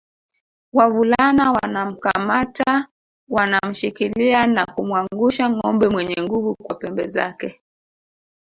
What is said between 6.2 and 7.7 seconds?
nguvu kwa pembe zake